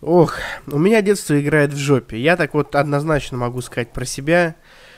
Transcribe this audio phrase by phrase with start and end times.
[0.00, 0.34] Ох,
[0.68, 2.18] у меня детство играет в жопе.
[2.20, 4.54] Я так вот однозначно могу сказать про себя.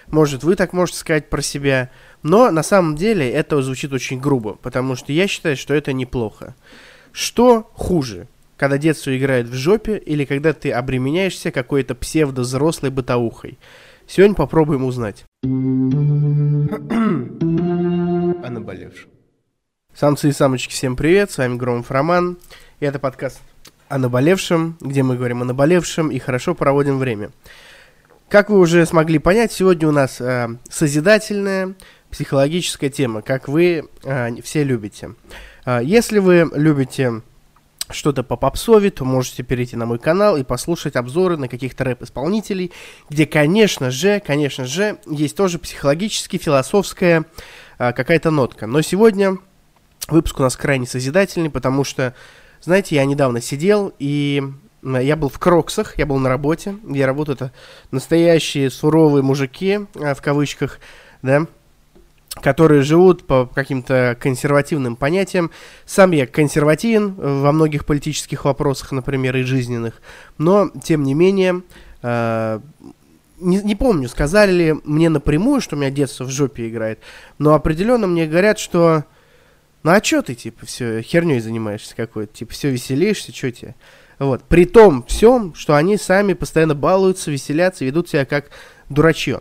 [0.09, 1.91] Может, вы так можете сказать про себя.
[2.23, 6.55] Но на самом деле это звучит очень грубо, потому что я считаю, что это неплохо.
[7.13, 8.27] Что хуже?
[8.59, 13.59] Когда детство играет в жопе или когда ты обременяешься какой-то псевдо-взрослой бытаухой?
[14.07, 15.25] Сегодня попробуем узнать.
[15.45, 15.49] О
[18.51, 19.09] наболевшем.
[19.95, 22.37] Самцы и самочки, всем привет, с вами Громов Роман.
[22.81, 23.41] И это подкаст
[23.91, 27.31] о наболевшем, где мы говорим о наболевшем и хорошо проводим время.
[28.29, 31.75] Как вы уже смогли понять, сегодня у нас э, созидательная
[32.11, 35.17] психологическая тема, как вы э, все любите.
[35.67, 37.23] Э, если вы любите
[37.91, 42.71] что-то по попсове, то можете перейти на мой канал и послушать обзоры на каких-то рэп-исполнителей,
[43.09, 47.25] где, конечно же, конечно же, есть тоже психологически философская
[47.81, 48.69] э, какая-то нотка.
[48.69, 49.39] Но сегодня
[50.09, 52.15] выпуск у нас крайне созидательный, потому что
[52.61, 54.43] знаете, я недавно сидел, и
[54.83, 57.53] я был в Кроксах, я был на работе, где работают
[57.91, 60.79] настоящие суровые мужики, э, в кавычках,
[61.23, 61.47] да,
[62.41, 65.51] которые живут по каким-то консервативным понятиям.
[65.85, 70.01] Сам я консервативен во многих политических вопросах, например, и жизненных,
[70.39, 71.63] но, тем не менее,
[72.03, 72.61] э,
[73.41, 77.01] не, не помню, сказали ли мне напрямую, что у меня детство в жопе играет,
[77.39, 79.05] но определенно мне говорят, что
[79.83, 83.75] ну а чё ты, типа, все херней занимаешься какой-то, типа, все веселишься, что тебе?
[84.19, 84.43] Вот.
[84.45, 88.51] При том всем, что они сами постоянно балуются, веселятся, ведут себя как
[88.91, 89.41] дурачье.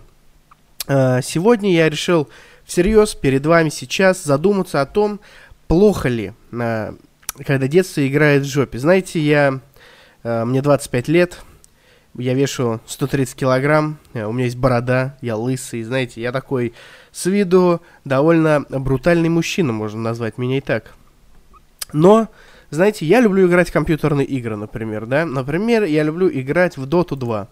[0.87, 2.29] А, сегодня я решил
[2.63, 5.19] всерьез перед вами сейчас задуматься о том,
[5.67, 6.95] плохо ли, а,
[7.45, 8.79] когда детство играет в жопе.
[8.79, 9.59] Знаете, я,
[10.23, 11.39] а, мне 25 лет,
[12.19, 16.73] я вешу 130 килограмм, э, у меня есть борода, я лысый, знаете, я такой
[17.11, 20.93] с виду довольно брутальный мужчина, можно назвать меня и так.
[21.93, 22.27] Но,
[22.69, 25.25] знаете, я люблю играть в компьютерные игры, например, да.
[25.25, 27.47] Например, я люблю играть в Dota 2.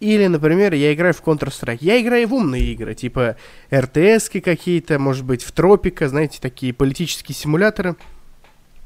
[0.00, 1.78] Или, например, я играю в Counter-Strike.
[1.80, 3.36] Я играю в умные игры, типа
[3.70, 7.96] RTS какие-то, может быть, в Тропика, знаете, такие политические симуляторы.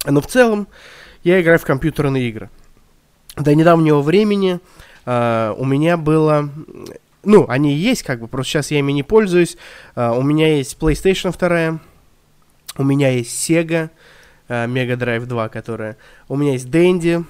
[0.04, 0.66] Но в целом
[1.22, 2.50] я играю в компьютерные игры.
[3.36, 4.60] До недавнего времени
[5.06, 6.48] Uh, у меня было
[7.25, 9.56] ну, они есть, как бы, просто сейчас я ими не пользуюсь.
[9.97, 11.81] Uh, у меня есть PlayStation 2,
[12.76, 13.91] у меня есть Sega
[14.48, 15.97] uh, Mega Drive 2, которая...
[16.28, 17.25] У меня есть Dendy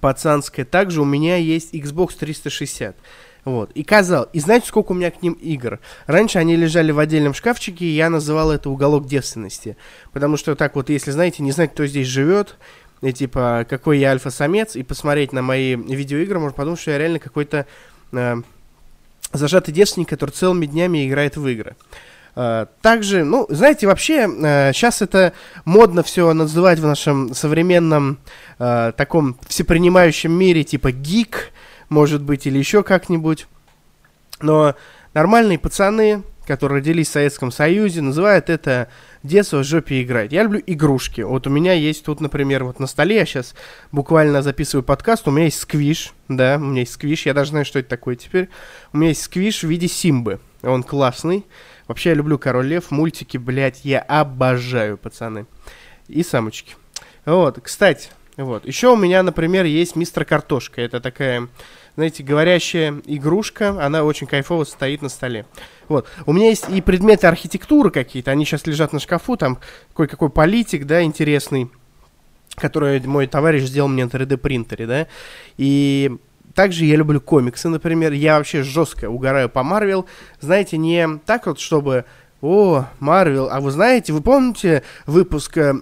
[0.00, 0.64] пацанская.
[0.64, 2.96] Также у меня есть Xbox 360.
[3.44, 3.70] Вот.
[3.72, 5.78] И казал, и знаете, сколько у меня к ним игр?
[6.06, 9.76] Раньше они лежали в отдельном шкафчике, и я называл это уголок девственности.
[10.12, 12.56] Потому что так вот, если, знаете, не знать, кто здесь живет,
[13.06, 17.18] и типа, какой я альфа-самец, и посмотреть на мои видеоигры, можно подумать, что я реально
[17.18, 17.66] какой-то
[18.12, 18.36] э,
[19.32, 21.76] зажатый девственник, который целыми днями играет в игры.
[22.34, 24.28] Uh, также, ну, знаете, вообще,
[24.74, 25.32] сейчас это
[25.64, 28.18] модно все называть в нашем современном
[28.58, 31.50] uh, таком всепринимающем мире, типа гик,
[31.88, 33.46] может быть, или еще как-нибудь.
[34.42, 34.74] Но
[35.14, 38.88] нормальные пацаны, которые родились в Советском Союзе, называют это
[39.26, 40.32] детство в жопе играть.
[40.32, 41.20] Я люблю игрушки.
[41.20, 43.54] Вот у меня есть тут, например, вот на столе, я сейчас
[43.92, 47.64] буквально записываю подкаст, у меня есть сквиш, да, у меня есть сквиш, я даже знаю,
[47.64, 48.48] что это такое теперь.
[48.92, 51.44] У меня есть сквиш в виде Симбы, он классный.
[51.88, 55.46] Вообще я люблю Король Лев, мультики, блядь, я обожаю, пацаны.
[56.08, 56.74] И самочки.
[57.24, 58.66] Вот, кстати, вот.
[58.66, 60.82] Еще у меня, например, есть Мистер Картошка.
[60.82, 61.48] Это такая
[61.96, 65.46] знаете, говорящая игрушка, она очень кайфово стоит на столе.
[65.88, 66.06] Вот.
[66.26, 69.58] У меня есть и предметы архитектуры какие-то, они сейчас лежат на шкафу, там
[69.94, 71.70] кое-какой политик, да, интересный,
[72.56, 75.06] который мой товарищ сделал мне на 3D принтере, да,
[75.56, 76.16] и
[76.54, 80.06] также я люблю комиксы, например, я вообще жестко угораю по Марвел,
[80.40, 82.04] знаете, не так вот, чтобы
[82.46, 85.74] о, Марвел, а вы знаете, вы помните выпуск, э,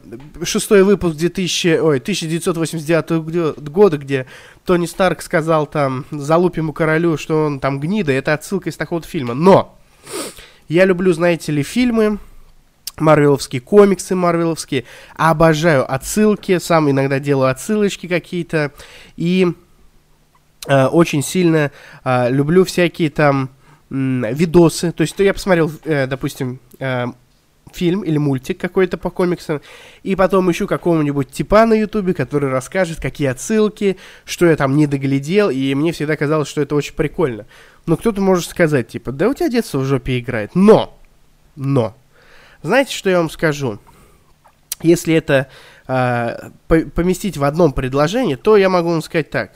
[0.43, 4.27] шестой выпуск 2000, ой, 1989 года, где
[4.65, 9.35] Тони Старк сказал там залупиму королю, что он там гнида, это отсылка из такого фильма.
[9.35, 9.79] Но
[10.69, 12.19] я люблю, знаете ли, фильмы,
[12.99, 14.85] марвеловские комиксы марвеловские,
[15.17, 18.73] обожаю отсылки, сам иногда делаю отсылочки какие-то,
[19.17, 19.53] и
[20.67, 21.71] э, очень сильно
[22.05, 23.51] э, люблю всякие там
[23.95, 24.93] видосы.
[24.93, 27.07] То есть то я посмотрел, э, допустим, э,
[27.73, 29.61] фильм или мультик какой-то по комиксам,
[30.03, 34.87] и потом ищу какого-нибудь типа на ютубе, который расскажет, какие отсылки, что я там не
[34.87, 37.47] доглядел, и мне всегда казалось, что это очень прикольно.
[37.87, 40.55] Но кто-то может сказать, типа, да у тебя детство в жопе играет.
[40.55, 40.99] Но!
[41.57, 41.97] Но!
[42.63, 43.79] Знаете, что я вам скажу?
[44.83, 45.49] Если это
[45.87, 49.53] э, поместить в одном предложении, то я могу вам сказать так.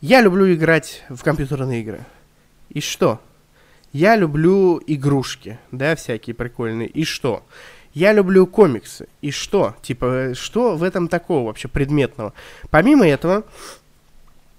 [0.00, 2.00] Я люблю играть в компьютерные игры.
[2.68, 3.20] И что?
[3.92, 6.88] Я люблю игрушки, да, всякие прикольные.
[6.88, 7.42] И что?
[7.94, 9.08] Я люблю комиксы.
[9.22, 9.74] И что?
[9.82, 12.32] Типа, что в этом такого вообще предметного?
[12.70, 13.44] Помимо этого,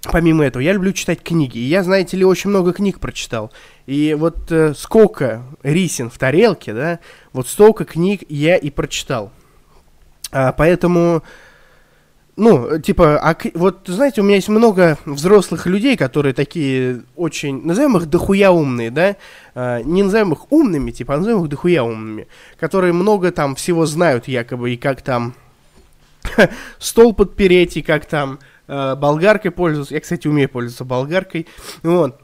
[0.04, 1.60] помимо этого, я люблю читать книги.
[1.60, 3.52] И я, знаете ли, очень много книг прочитал.
[3.86, 7.00] И вот э, сколько рисин в тарелке, да,
[7.32, 9.32] вот столько книг я и прочитал.
[10.32, 11.24] А, поэтому,
[12.40, 17.98] ну, типа, а, вот, знаете, у меня есть много взрослых людей, которые такие очень, назовем
[17.98, 19.18] их дохуя умные, да,
[19.54, 22.28] а, не назовем их умными, типа, а назовем их дохуя умными,
[22.58, 25.36] которые много там всего знают якобы, и как там
[26.80, 29.94] стол подпереть, и как там э, болгаркой пользоваться.
[29.94, 31.48] Я, кстати, умею пользоваться болгаркой.
[31.84, 32.22] Вот.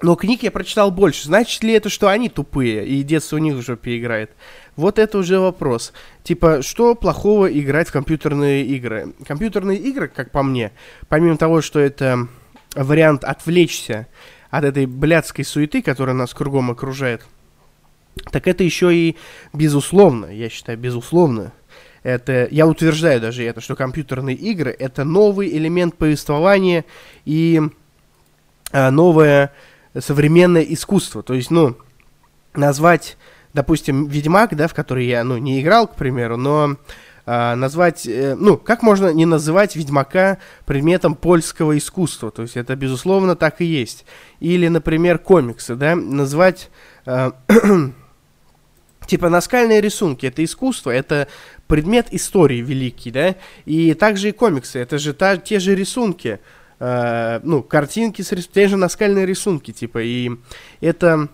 [0.00, 1.26] Но книг я прочитал больше.
[1.26, 4.30] Значит ли это, что они тупые, и детство у них уже переиграет?
[4.76, 5.92] Вот это уже вопрос.
[6.22, 9.12] Типа, что плохого играть в компьютерные игры?
[9.26, 10.70] Компьютерные игры, как по мне,
[11.08, 12.28] помимо того, что это
[12.76, 14.06] вариант отвлечься
[14.50, 17.24] от этой блядской суеты, которая нас кругом окружает,
[18.30, 19.16] так это еще и
[19.52, 21.52] безусловно, я считаю, безусловно,
[22.02, 26.84] это, я утверждаю даже это, что компьютерные игры это новый элемент повествования
[27.24, 27.60] и
[28.72, 29.52] а, новое
[29.98, 31.22] современное искусство.
[31.22, 31.76] То есть, ну,
[32.54, 33.16] назвать,
[33.54, 36.76] допустим, Ведьмак, да, в который я, ну, не играл, к примеру, но
[37.30, 42.30] а, назвать, э, ну, как можно не называть Ведьмака предметом польского искусства?
[42.30, 44.06] То есть это, безусловно, так и есть.
[44.40, 46.70] Или, например, комиксы, да, назвать...
[47.04, 47.32] Э,
[49.06, 51.28] типа наскальные рисунки это искусство, это
[51.66, 53.34] предмет истории великий, да,
[53.66, 56.40] и также и комиксы, это же та, те же рисунки,
[56.78, 60.30] э, ну, картинки, с, те же наскальные рисунки, типа, и
[60.80, 61.28] это,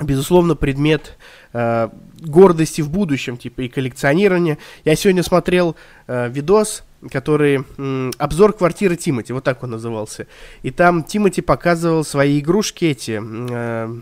[0.00, 1.16] безусловно, предмет
[1.52, 1.88] э,
[2.20, 4.58] гордости в будущем, типа, и коллекционирования.
[4.84, 5.76] Я сегодня смотрел
[6.06, 10.26] э, видос, который м, обзор квартиры Тимати, вот так он назывался,
[10.62, 13.20] и там Тимати показывал свои игрушки эти...
[13.50, 14.00] Э,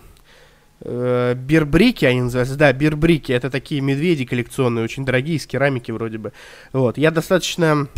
[0.80, 6.18] э, бирбрики они называются, да, бирбрики, это такие медведи коллекционные, очень дорогие, из керамики вроде
[6.18, 6.32] бы.
[6.72, 7.88] Вот, я достаточно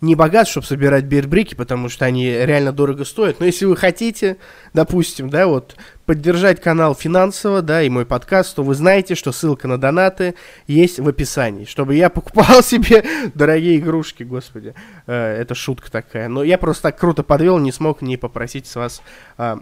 [0.00, 3.40] не богат, чтобы собирать бирбрики, потому что они реально дорого стоят.
[3.40, 4.36] Но если вы хотите,
[4.74, 9.68] допустим, да, вот, поддержать канал финансово, да, и мой подкаст, то вы знаете, что ссылка
[9.68, 10.34] на донаты
[10.66, 13.04] есть в описании, чтобы я покупал себе
[13.34, 14.74] дорогие игрушки, господи.
[15.06, 16.28] Э, это шутка такая.
[16.28, 19.02] Но я просто так круто подвел, не смог не попросить с вас
[19.38, 19.56] э,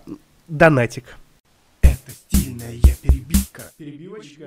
[0.48, 1.04] донатик.
[1.82, 3.62] Это стильная перебивка.
[3.76, 4.46] Перебивочка.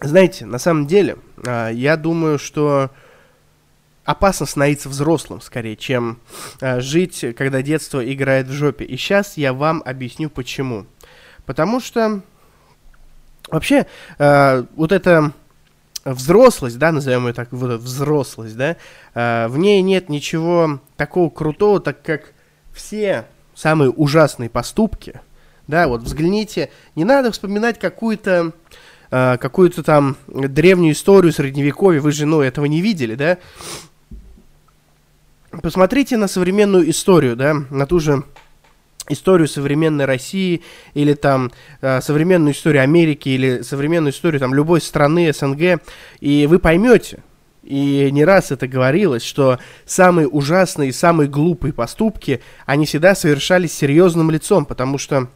[0.00, 2.90] Знаете, на самом деле, а, я думаю, что
[4.10, 6.18] опасно становиться взрослым, скорее, чем
[6.60, 8.84] а, жить, когда детство играет в жопе.
[8.84, 10.86] И сейчас я вам объясню, почему.
[11.46, 12.20] Потому что
[13.50, 13.86] вообще
[14.18, 15.32] а, вот эта
[16.04, 18.76] взрослость, да, назовем ее так, вот взрослость, да,
[19.14, 22.32] в ней нет ничего такого крутого, так как
[22.72, 25.20] все самые ужасные поступки–
[25.70, 28.52] да, вот взгляните, не надо вспоминать какую-то
[29.10, 33.38] э, какую-то там древнюю историю средневековья, вы же, ну, этого не видели, да?
[35.50, 38.22] Посмотрите на современную историю, да, на ту же
[39.08, 40.62] историю современной России
[40.94, 41.50] или там
[41.80, 45.82] э, современную историю Америки или современную историю там любой страны СНГ,
[46.20, 47.24] и вы поймете,
[47.64, 54.30] и не раз это говорилось, что самые ужасные, самые глупые поступки, они всегда совершались серьезным
[54.30, 55.28] лицом, потому что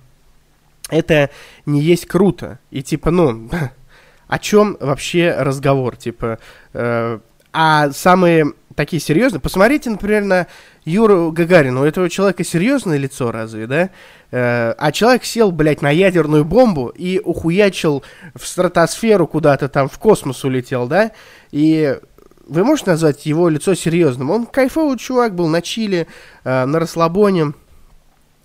[0.91, 1.31] это
[1.67, 2.61] не есть круто.
[2.71, 3.51] И типа, ну,
[4.29, 5.97] о чем вообще разговор?
[5.97, 6.39] Типа,
[6.73, 7.19] э,
[7.53, 10.47] а самые такие серьезные, посмотрите, например, на
[10.85, 13.91] Юру Гагарина, у этого человека серьезное лицо разве, да?
[14.31, 18.03] Э, а человек сел, блядь, на ядерную бомбу и ухуячил
[18.35, 21.13] в стратосферу куда-то там, в космос улетел, да?
[21.53, 21.99] И
[22.47, 24.31] вы можете назвать его лицо серьезным?
[24.31, 26.07] Он кайфовый чувак был на Чили,
[26.45, 27.53] э, на расслабоне,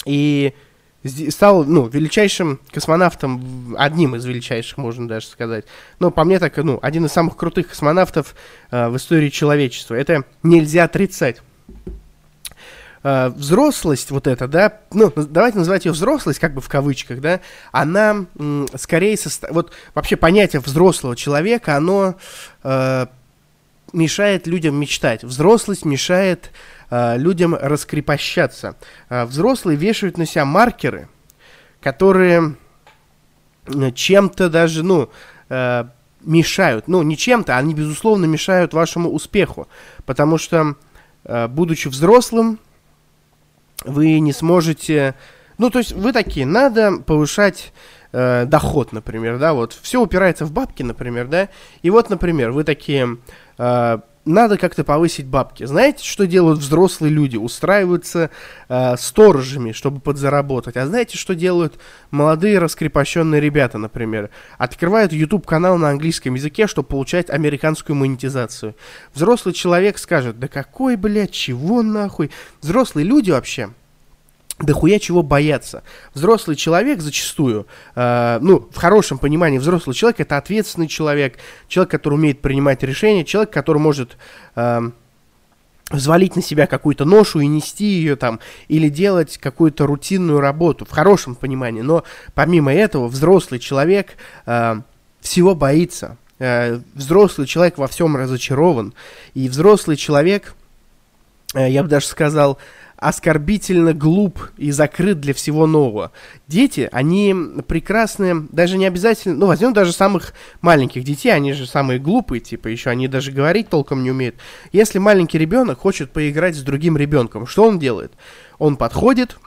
[0.06, 0.54] и
[1.04, 5.66] стал, ну, величайшим космонавтом, одним из величайших, можно даже сказать.
[6.00, 8.36] Но по мне так, ну, один из самых крутых космонавтов
[8.72, 9.96] э, в истории человечества.
[9.96, 11.42] Это нельзя отрицать.
[13.02, 17.40] Э, взрослость вот эта, да, ну, давайте называть ее взрослость, как бы в кавычках, да,
[17.72, 19.48] она м, скорее, состо...
[19.52, 22.16] вот вообще понятие взрослого человека, оно
[22.64, 23.06] э,
[23.94, 25.24] мешает людям мечтать.
[25.24, 26.52] Взрослость мешает
[26.92, 28.76] людям раскрепощаться.
[29.10, 31.08] Э, взрослые вешают на себя маркеры,
[31.82, 32.56] которые
[33.94, 35.10] чем-то даже, ну,
[35.50, 35.86] э,
[36.22, 36.88] мешают.
[36.88, 39.68] Ну, не чем-то, они, безусловно, мешают вашему успеху.
[40.06, 40.76] Потому что,
[41.24, 42.60] э, будучи взрослым,
[43.86, 45.16] вы не сможете...
[45.58, 47.74] Ну, то есть вы такие, надо повышать
[48.12, 49.78] э, доход, например, да, вот.
[49.82, 51.50] Все упирается в бабки, например, да.
[51.82, 53.18] И вот, например, вы такие,
[53.58, 55.66] э, надо как-то повысить бабки.
[55.66, 57.38] Знаете, что делают взрослые люди?
[57.38, 58.30] Устраиваются
[58.68, 60.78] э, сторожами, чтобы подзаработать.
[60.78, 61.80] А знаете, что делают
[62.12, 64.30] молодые раскрепощенные ребята, например?
[64.58, 68.76] Открывают YouTube-канал на английском языке, чтобы получать американскую монетизацию.
[69.14, 72.30] Взрослый человек скажет, да какой, блядь, чего нахуй?
[72.62, 73.70] Взрослые люди вообще
[74.60, 75.84] дохуя чего бояться.
[76.14, 81.38] Взрослый человек зачастую, э, ну, в хорошем понимании взрослый человек это ответственный человек,
[81.68, 84.18] человек, который умеет принимать решения, человек, который может
[84.56, 84.90] э,
[85.90, 90.92] взвалить на себя какую-то ношу и нести ее там, или делать какую-то рутинную работу, в
[90.92, 91.82] хорошем понимании.
[91.82, 94.82] Но помимо этого, взрослый человек э,
[95.22, 96.18] всего боится.
[96.38, 98.94] Э, взрослый человек во всем разочарован.
[99.34, 100.54] И взрослый человек,
[101.56, 102.60] э, я бы даже сказал,
[103.00, 106.12] оскорбительно глуп и закрыт для всего нового.
[106.48, 107.34] Дети, они
[107.66, 112.68] прекрасные, даже не обязательно, ну, возьмем даже самых маленьких детей, они же самые глупые, типа,
[112.68, 114.36] еще они даже говорить толком не умеют.
[114.74, 118.12] Если маленький ребенок хочет поиграть с другим ребенком, что он делает?
[118.58, 119.38] Он подходит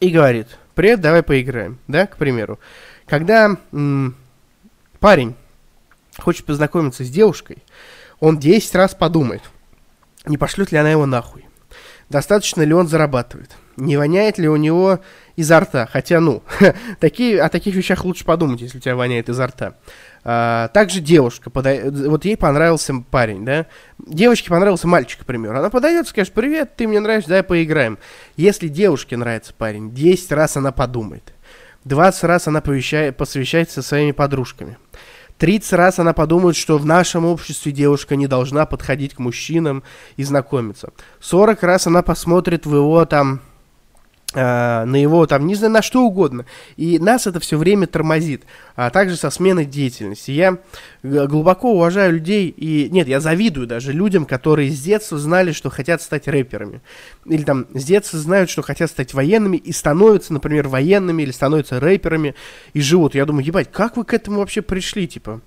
[0.00, 2.58] и говорит, привет, давай поиграем, да, к примеру.
[3.06, 4.16] Когда м-
[4.98, 5.34] парень
[6.18, 7.58] хочет познакомиться с девушкой,
[8.18, 9.42] он 10 раз подумает,
[10.24, 11.44] не пошлет ли она его нахуй
[12.10, 15.00] достаточно ли он зарабатывает, не воняет ли у него
[15.36, 16.42] изо рта, хотя, ну,
[17.00, 19.76] такие, о таких вещах лучше подумать, если у тебя воняет изо рта.
[20.22, 23.66] А, также девушка, подай, вот ей понравился парень, да,
[23.98, 27.98] девочке понравился мальчик, к примеру, она подойдет скажет, привет, ты мне нравишься, давай поиграем.
[28.36, 31.32] Если девушке нравится парень, 10 раз она подумает,
[31.84, 34.76] 20 раз она посвящается своими подружками.
[35.40, 39.82] 30 раз она подумает, что в нашем обществе девушка не должна подходить к мужчинам
[40.16, 40.92] и знакомиться.
[41.20, 43.40] 40 раз она посмотрит в его там
[44.34, 46.46] на его там, не знаю, на что угодно.
[46.76, 48.44] И нас это все время тормозит.
[48.76, 50.30] А также со сменой деятельности.
[50.30, 50.58] Я
[51.02, 56.00] глубоко уважаю людей, и нет, я завидую даже людям, которые с детства знали, что хотят
[56.00, 56.80] стать рэперами.
[57.26, 61.80] Или там с детства знают, что хотят стать военными, и становятся, например, военными, или становятся
[61.80, 62.34] рэперами,
[62.72, 63.14] и живут.
[63.14, 65.40] Я думаю, ебать, как вы к этому вообще пришли, типа?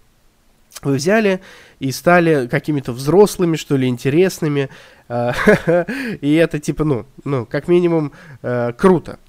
[0.86, 1.42] Вы взяли
[1.80, 4.70] и стали какими-то взрослыми, что ли, интересными.
[5.10, 9.20] И это, типа, ну, ну как минимум, э, круто.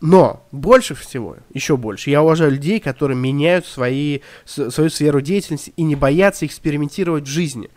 [0.00, 5.82] Но больше всего, еще больше, я уважаю людей, которые меняют свои, свою сферу деятельности и
[5.82, 7.70] не боятся экспериментировать в жизни.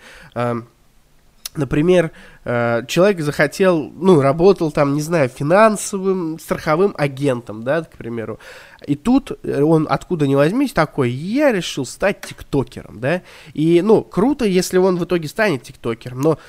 [1.57, 2.11] Например,
[2.45, 8.39] э, человек захотел, ну, работал там, не знаю, финансовым, страховым агентом, да, к примеру.
[8.85, 13.23] И тут он, откуда ни возьмись, такой, я решил стать тиктокером, да.
[13.53, 16.39] И, ну, круто, если он в итоге станет тиктокером, но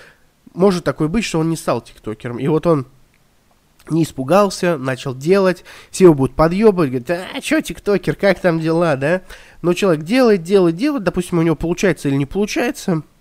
[0.54, 2.38] может такое быть, что он не стал тиктокером.
[2.38, 2.86] И вот он
[3.88, 8.96] не испугался, начал делать, все его будут подъебывать, говорят, а, что тиктокер, как там дела,
[8.96, 9.22] да?
[9.62, 13.02] Но человек делает, делает, делает, допустим, у него получается или не получается–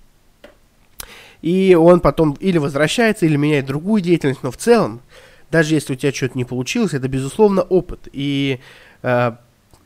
[1.42, 5.02] и он потом или возвращается, или меняет другую деятельность, но в целом,
[5.52, 8.08] даже если у тебя что-то не получилось, это, безусловно, опыт.
[8.12, 8.60] И
[9.04, 9.32] э,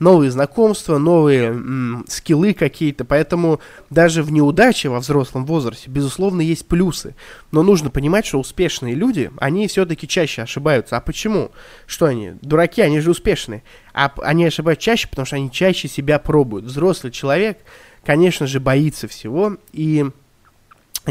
[0.01, 3.05] новые знакомства, новые м, скиллы какие-то.
[3.05, 7.15] Поэтому даже в неудаче во взрослом возрасте, безусловно, есть плюсы.
[7.51, 10.98] Но нужно понимать, что успешные люди, они все-таки чаще ошибаются.
[10.98, 11.51] А почему?
[11.86, 12.34] Что они?
[12.41, 13.63] Дураки, они же успешные.
[13.93, 16.65] А они ошибаются чаще, потому что они чаще себя пробуют.
[16.65, 17.60] Взрослый человек,
[18.03, 19.58] конечно же, боится всего.
[19.72, 20.08] И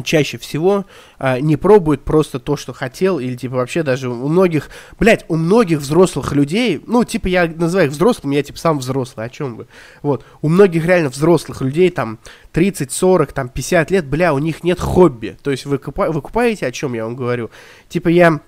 [0.05, 0.87] чаще всего
[1.19, 5.37] а, не пробует просто то, что хотел, или типа вообще даже у многих, блядь, у
[5.37, 9.57] многих взрослых людей, ну, типа я называю их взрослыми, я типа сам взрослый, о чем
[9.57, 9.67] вы,
[10.03, 12.19] вот, у многих реально взрослых людей, там,
[12.53, 16.23] 30, 40, там, 50 лет, бля, у них нет хобби, то есть вы, купа- вы
[16.23, 17.51] купаете, о чем я вам говорю,
[17.89, 18.41] типа я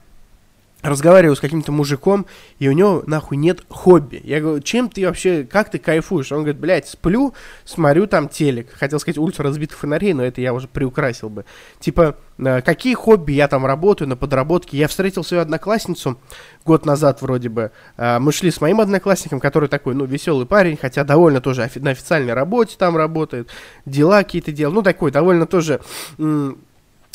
[0.82, 2.26] разговариваю с каким-то мужиком,
[2.58, 4.20] и у него нахуй нет хобби.
[4.24, 6.32] Я говорю, чем ты вообще, как ты кайфуешь?
[6.32, 7.34] Он говорит, блядь, сплю,
[7.64, 8.68] смотрю там телек.
[8.72, 11.44] Хотел сказать улицу разбитых фонарей, но это я уже приукрасил бы.
[11.78, 14.76] Типа, э, какие хобби я там работаю на подработке?
[14.76, 16.18] Я встретил свою одноклассницу
[16.64, 17.70] год назад вроде бы.
[17.96, 21.90] Э, мы шли с моим одноклассником, который такой, ну, веселый парень, хотя довольно тоже на
[21.90, 23.48] официальной работе там работает,
[23.86, 24.74] дела какие-то делал.
[24.74, 25.80] Ну, такой довольно тоже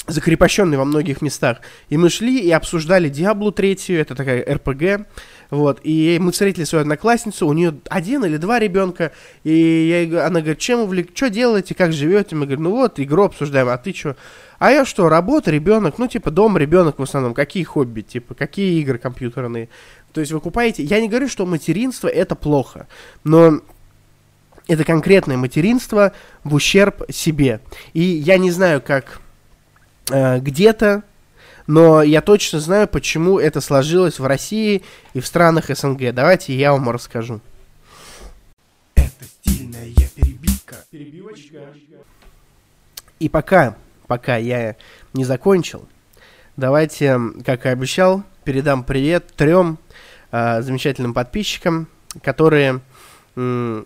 [0.07, 1.59] закрепощенный во многих местах.
[1.89, 5.07] И мы шли и обсуждали Диаблу третью, это такая РПГ,
[5.49, 9.11] вот, и мы встретили свою одноклассницу, у нее один или два ребенка,
[9.43, 12.35] и я, она говорит, чем увлек, что делаете, как живете?
[12.35, 14.15] Мы говорим, ну вот, игру обсуждаем, а ты что?
[14.59, 18.81] А я что, работа, ребенок, ну, типа, дом, ребенок в основном, какие хобби, типа, какие
[18.81, 19.69] игры компьютерные?
[20.13, 22.87] То есть вы купаете, я не говорю, что материнство это плохо,
[23.23, 23.61] но
[24.67, 27.61] это конкретное материнство в ущерб себе.
[27.93, 29.21] И я не знаю, как
[30.09, 31.03] э, где-то,
[31.67, 34.83] но я точно знаю, почему это сложилось в России
[35.13, 36.13] и в странах СНГ.
[36.13, 37.41] Давайте я вам расскажу.
[38.95, 40.75] Это стильная перебивка.
[40.89, 41.59] Перебивочка.
[43.19, 43.75] И пока,
[44.07, 44.75] пока я
[45.13, 45.87] не закончил,
[46.55, 49.77] давайте, как и обещал, передам привет трем
[50.31, 51.87] э, замечательным подписчикам,
[52.23, 52.79] которые
[53.35, 53.83] э,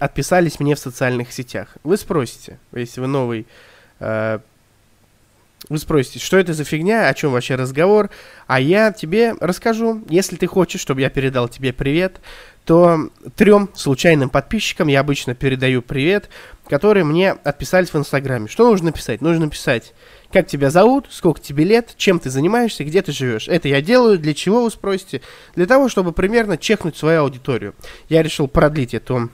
[0.00, 1.76] отписались мне в социальных сетях.
[1.82, 3.46] Вы спросите, если вы новый
[4.00, 4.38] э,
[5.68, 8.10] вы спросите, что это за фигня, о чем вообще разговор,
[8.46, 10.02] а я тебе расскажу.
[10.08, 12.20] Если ты хочешь, чтобы я передал тебе привет,
[12.64, 16.28] то трем случайным подписчикам я обычно передаю привет,
[16.68, 18.48] которые мне отписались в Инстаграме.
[18.48, 19.20] Что нужно написать?
[19.20, 19.94] Нужно написать,
[20.32, 23.48] как тебя зовут, сколько тебе лет, чем ты занимаешься, где ты живешь.
[23.48, 25.22] Это я делаю, для чего вы спросите?
[25.56, 27.74] Для того, чтобы примерно чекнуть свою аудиторию.
[28.08, 29.30] Я решил продлить эту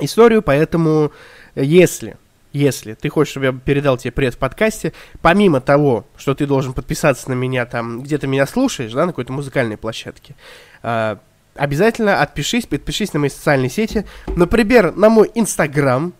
[0.00, 1.12] историю, поэтому
[1.54, 2.16] если
[2.52, 6.72] если ты хочешь, чтобы я передал тебе привет в подкасте, помимо того, что ты должен
[6.72, 10.34] подписаться на меня там, где ты меня слушаешь, да, на какой-то музыкальной площадке,
[10.82, 11.16] э,
[11.54, 16.12] обязательно отпишись, подпишись на мои социальные сети, например, на мой Инстаграм,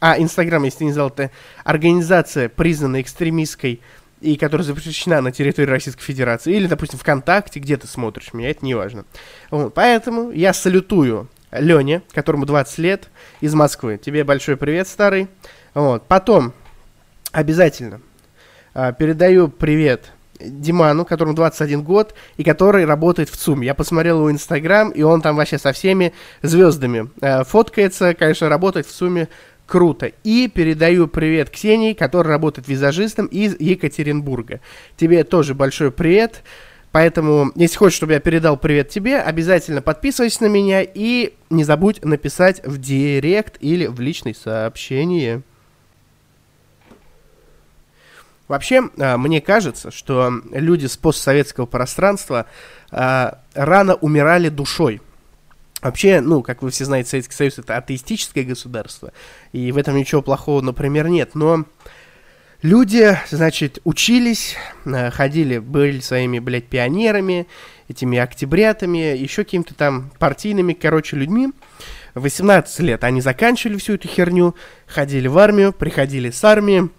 [0.00, 1.30] а Инстаграм, если не знал, это
[1.64, 3.80] организация, признанная экстремистской
[4.20, 8.64] и которая запрещена на территории Российской Федерации, или, допустим, ВКонтакте, где ты смотришь меня, это
[8.64, 9.04] не важно.
[9.50, 13.08] Вот, поэтому я салютую Лене, которому 20 лет,
[13.40, 13.98] из Москвы.
[14.02, 15.28] Тебе большой привет, старый.
[15.74, 16.06] Вот.
[16.06, 16.52] Потом
[17.32, 18.00] обязательно
[18.74, 23.60] э, передаю привет Диману, которому 21 год, и который работает в ЦУМ.
[23.60, 28.14] Я посмотрел его Инстаграм, и он там вообще со всеми звездами э, фоткается.
[28.14, 29.28] Конечно, работает в ЦУМе
[29.66, 30.10] круто.
[30.24, 34.60] И передаю привет Ксении, которая работает визажистом из Екатеринбурга.
[34.96, 36.42] Тебе тоже большой привет.
[36.92, 42.04] Поэтому, если хочешь, чтобы я передал привет тебе, обязательно подписывайся на меня и не забудь
[42.04, 45.42] написать в директ или в личное сообщение.
[48.48, 52.46] Вообще, а, мне кажется, что люди с постсоветского пространства
[52.90, 55.00] а, рано умирали душой.
[55.82, 59.12] Вообще, ну, как вы все знаете, Советский Союз это атеистическое государство,
[59.52, 61.36] и в этом ничего плохого, например, нет.
[61.36, 61.64] Но
[62.62, 67.46] Люди, значит, учились, э, ходили, были своими, блядь, пионерами,
[67.88, 71.48] этими октябрятами, еще какими-то там партийными, короче, людьми.
[72.14, 74.54] 18 лет они заканчивали всю эту херню,
[74.86, 76.90] ходили в армию, приходили с армии,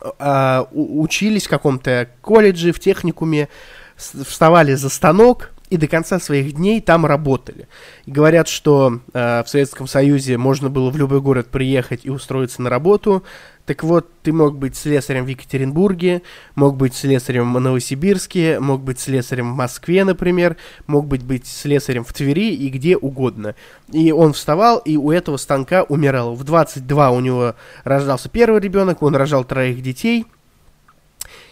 [0.00, 3.48] э, учились в каком-то колледже, в техникуме,
[3.96, 7.66] вставали за станок и до конца своих дней там работали.
[8.06, 12.62] И говорят, что э, в Советском Союзе можно было в любой город приехать и устроиться
[12.62, 13.24] на работу,
[13.66, 16.22] так вот, ты мог быть слесарем в Екатеринбурге,
[16.54, 22.04] мог быть слесарем в Новосибирске, мог быть слесарем в Москве, например, мог быть, быть слесарем
[22.04, 23.56] в Твери и где угодно.
[23.90, 26.34] И он вставал, и у этого станка умирал.
[26.34, 30.26] В 22 у него рождался первый ребенок, он рожал троих детей,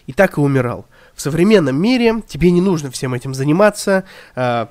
[0.06, 0.86] и так и умирал.
[1.14, 4.68] В современном мире тебе не нужно всем этим заниматься, а,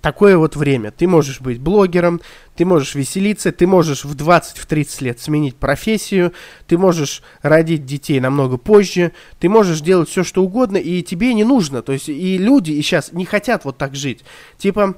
[0.00, 0.90] такое вот время.
[0.90, 2.20] Ты можешь быть блогером,
[2.56, 6.32] ты можешь веселиться, ты можешь в 20-30 в лет сменить профессию,
[6.66, 11.44] ты можешь родить детей намного позже, ты можешь делать все, что угодно, и тебе не
[11.44, 11.82] нужно.
[11.82, 14.24] То есть и люди и сейчас не хотят вот так жить.
[14.56, 14.94] Типа,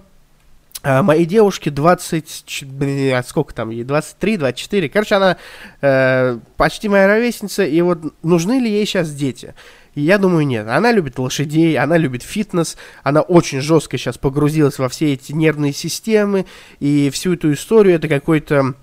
[0.82, 2.64] а, моей девушке 20,
[3.12, 5.36] а сколько там ей, 23, 24, короче, она
[5.82, 9.54] э, почти моя ровесница, и вот нужны ли ей сейчас дети?
[10.00, 10.66] Я думаю, нет.
[10.68, 15.72] Она любит лошадей, она любит фитнес, она очень жестко сейчас погрузилась во все эти нервные
[15.72, 16.46] системы,
[16.78, 18.74] и всю эту историю это какой-то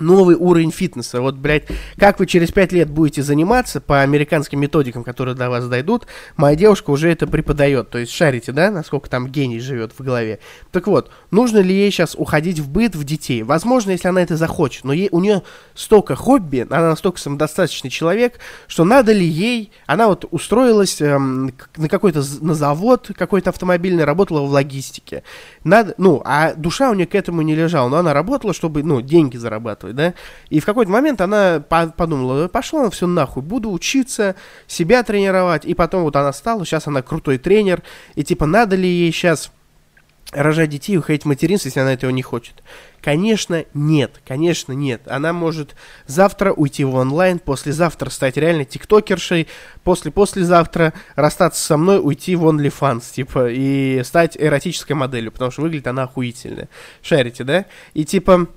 [0.00, 1.20] новый уровень фитнеса.
[1.20, 1.64] Вот, блядь,
[1.96, 6.06] как вы через пять лет будете заниматься по американским методикам, которые до вас дойдут,
[6.36, 7.90] моя девушка уже это преподает.
[7.90, 10.38] То есть шарите, да, насколько там гений живет в голове.
[10.72, 13.42] Так вот, нужно ли ей сейчас уходить в быт, в детей?
[13.42, 15.42] Возможно, если она это захочет, но ей, у нее
[15.74, 21.88] столько хобби, она настолько самодостаточный человек, что надо ли ей, она вот устроилась эм, на
[21.88, 25.22] какой-то на завод какой-то автомобильный, работала в логистике.
[25.64, 29.00] Надо, ну, а душа у нее к этому не лежала, но она работала, чтобы, ну,
[29.00, 30.14] деньги зарабатывать зарабатывать, да.
[30.50, 34.34] И в какой-то момент она подумала, пошло все нахуй, буду учиться,
[34.66, 35.64] себя тренировать.
[35.64, 37.82] И потом вот она стала, сейчас она крутой тренер.
[38.14, 39.50] И типа, надо ли ей сейчас
[40.32, 42.62] рожать детей и уходить в материнство, если она этого не хочет?
[43.00, 45.02] Конечно, нет, конечно, нет.
[45.06, 49.46] Она может завтра уйти в онлайн, послезавтра стать реально тиктокершей,
[49.84, 55.86] после-послезавтра расстаться со мной, уйти в OnlyFans, типа, и стать эротической моделью, потому что выглядит
[55.86, 56.68] она охуительно.
[57.00, 57.66] Шарите, да?
[57.94, 58.48] И типа,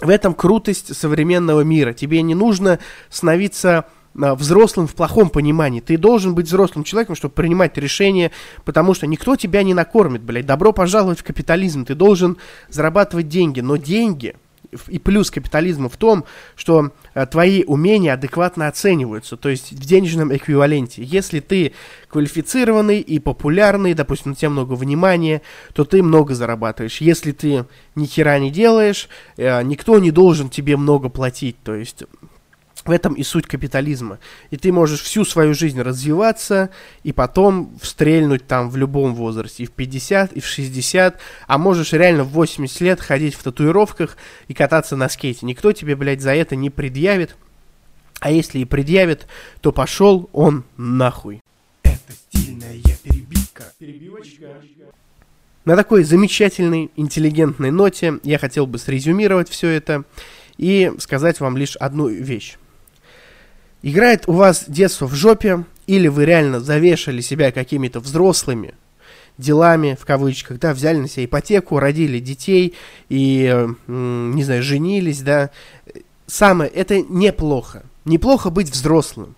[0.00, 1.92] в этом крутость современного мира.
[1.92, 2.78] Тебе не нужно
[3.08, 3.86] становиться
[4.20, 5.80] а, взрослым в плохом понимании.
[5.80, 8.30] Ты должен быть взрослым человеком, чтобы принимать решения,
[8.64, 10.46] потому что никто тебя не накормит, блядь.
[10.46, 11.84] Добро пожаловать в капитализм.
[11.84, 12.36] Ты должен
[12.68, 14.36] зарабатывать деньги, но деньги–
[14.88, 16.24] и плюс капитализма в том,
[16.54, 21.02] что э, твои умения адекватно оцениваются, то есть в денежном эквиваленте.
[21.02, 21.72] Если ты
[22.08, 25.42] квалифицированный и популярный, допустим, на тебя много внимания,
[25.74, 27.00] то ты много зарабатываешь.
[27.00, 32.04] Если ты ни хера не делаешь, э, никто не должен тебе много платить, то есть
[32.86, 34.18] В этом и суть капитализма.
[34.50, 36.70] И ты можешь всю свою жизнь развиваться,
[37.02, 41.92] и потом встрельнуть там в любом возрасте, и в 50, и в 60, а можешь
[41.92, 44.16] реально в 80 лет ходить в татуировках
[44.48, 45.44] и кататься на скейте.
[45.46, 47.36] Никто тебе, блядь, за это не предъявит.
[48.20, 49.26] А если и предъявит,
[49.60, 51.42] то пошел он нахуй.
[51.82, 53.64] Это стильная перебивка.
[53.78, 54.46] Перебивочка.
[55.64, 60.04] На такой замечательной, интеллигентной ноте я хотел бы срезюмировать все это
[60.56, 62.56] и сказать вам лишь одну вещь.
[63.86, 68.74] Играет у вас детство в жопе, или вы реально завешали себя какими-то взрослыми
[69.38, 72.74] делами, в кавычках, да, взяли на себя ипотеку, родили детей
[73.08, 75.50] и, не знаю, женились, да.
[76.26, 77.84] Самое, это неплохо.
[78.04, 79.36] Неплохо быть взрослым.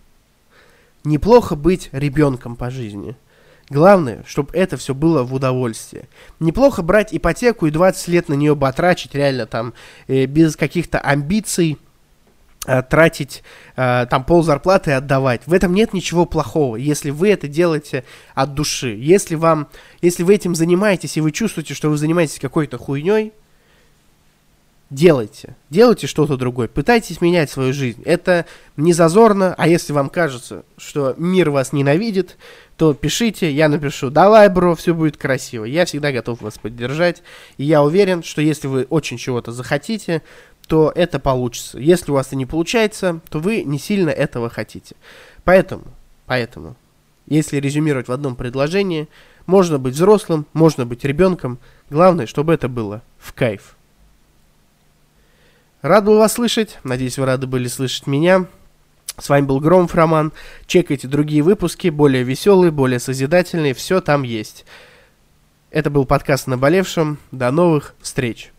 [1.05, 3.17] Неплохо быть ребенком по жизни.
[3.69, 6.09] Главное, чтобы это все было в удовольствие.
[6.41, 9.75] Неплохо брать ипотеку и 20 лет на нее батрачить, реально там,
[10.07, 11.77] э, без каких-то амбиций,
[12.61, 13.42] тратить
[13.77, 15.42] э, там пол зарплаты отдавать.
[15.47, 18.97] В этом нет ничего плохого, если вы это делаете от души.
[18.99, 19.68] Если вам,
[20.03, 23.33] если вы этим занимаетесь и вы чувствуете, что вы занимаетесь какой-то хуйней,
[24.90, 25.55] делайте.
[25.71, 26.68] Делайте что-то другое.
[26.68, 28.03] Пытайтесь менять свою жизнь.
[28.05, 32.37] Это не зазорно, а если вам кажется, что мир вас ненавидит,
[32.77, 35.64] то пишите, я напишу, давай, бро, все будет красиво.
[35.64, 37.23] Я всегда готов вас поддержать.
[37.57, 40.23] И я уверен, что если вы очень чего-то захотите,
[40.68, 41.78] то это получится.
[41.78, 44.94] Если у вас это не получается, то вы не сильно этого хотите.
[45.42, 45.85] Поэтому,
[46.26, 46.76] поэтому,
[47.26, 49.09] если резюмировать в одном предложении,
[49.46, 51.59] можно быть взрослым, можно быть ребенком.
[51.88, 53.76] Главное, чтобы это было в кайф.
[55.81, 56.78] Рад был вас слышать.
[56.85, 58.46] Надеюсь, вы рады были слышать меня.
[59.16, 60.33] С вами был Громов Роман.
[60.66, 63.72] Чекайте другие выпуски, более веселые, более созидательные.
[63.72, 64.66] Все там есть.
[65.70, 67.18] Это был подкаст о наболевшем.
[67.33, 68.52] До новых встреч.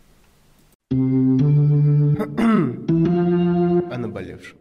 [0.92, 0.96] О
[3.96, 4.58] наболевшем.